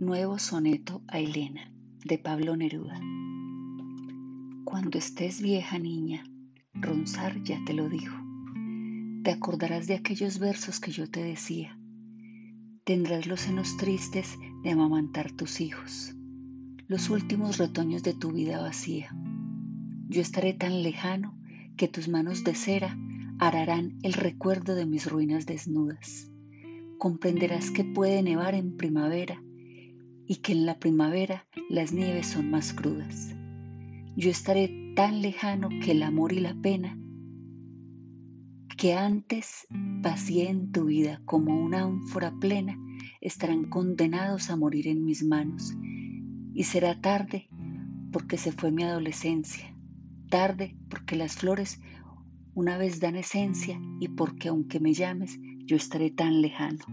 Nuevo 0.00 0.36
soneto 0.40 1.00
a 1.06 1.20
Elena 1.20 1.72
de 2.04 2.18
Pablo 2.18 2.56
Neruda. 2.56 3.00
Cuando 4.64 4.98
estés 4.98 5.40
vieja 5.40 5.78
niña, 5.78 6.24
Ronsar 6.74 7.40
ya 7.44 7.60
te 7.64 7.72
lo 7.72 7.88
dijo. 7.88 8.16
Te 9.22 9.30
acordarás 9.30 9.86
de 9.86 9.94
aquellos 9.94 10.40
versos 10.40 10.80
que 10.80 10.90
yo 10.90 11.08
te 11.08 11.22
decía. 11.22 11.78
Tendrás 12.82 13.28
los 13.28 13.42
senos 13.42 13.76
tristes 13.76 14.36
de 14.64 14.72
amamantar 14.72 15.30
tus 15.30 15.60
hijos, 15.60 16.16
los 16.88 17.08
últimos 17.08 17.58
retoños 17.58 18.02
de 18.02 18.14
tu 18.14 18.32
vida 18.32 18.60
vacía. 18.60 19.14
Yo 20.08 20.20
estaré 20.20 20.52
tan 20.52 20.82
lejano 20.82 21.38
que 21.76 21.86
tus 21.86 22.08
manos 22.08 22.42
de 22.42 22.56
cera 22.56 22.98
ararán 23.38 23.98
el 24.02 24.14
recuerdo 24.14 24.74
de 24.74 24.84
mis 24.84 25.08
ruinas 25.08 25.46
desnudas. 25.46 26.31
Comprenderás 27.02 27.72
que 27.72 27.82
puede 27.82 28.22
nevar 28.22 28.54
en 28.54 28.76
primavera 28.76 29.42
y 30.28 30.36
que 30.36 30.52
en 30.52 30.66
la 30.66 30.78
primavera 30.78 31.48
las 31.68 31.92
nieves 31.92 32.28
son 32.28 32.48
más 32.48 32.72
crudas. 32.72 33.34
Yo 34.14 34.30
estaré 34.30 34.92
tan 34.94 35.20
lejano 35.20 35.68
que 35.82 35.90
el 35.90 36.04
amor 36.04 36.32
y 36.32 36.38
la 36.38 36.54
pena 36.54 36.96
que 38.76 38.94
antes 38.94 39.66
vacié 39.68 40.48
en 40.48 40.70
tu 40.70 40.84
vida 40.84 41.20
como 41.24 41.60
una 41.60 41.82
ánfora 41.82 42.32
plena 42.38 42.78
estarán 43.20 43.64
condenados 43.64 44.48
a 44.48 44.54
morir 44.54 44.86
en 44.86 45.04
mis 45.04 45.24
manos. 45.24 45.74
Y 46.54 46.62
será 46.62 47.00
tarde 47.00 47.48
porque 48.12 48.38
se 48.38 48.52
fue 48.52 48.70
mi 48.70 48.84
adolescencia, 48.84 49.74
tarde 50.28 50.76
porque 50.88 51.16
las 51.16 51.34
flores 51.34 51.80
una 52.54 52.76
vez 52.78 53.00
dan 53.00 53.16
esencia 53.16 53.80
y 54.00 54.08
porque 54.08 54.48
aunque 54.48 54.80
me 54.80 54.92
llames, 54.92 55.38
yo 55.64 55.76
estaré 55.76 56.10
tan 56.10 56.42
lejano. 56.42 56.84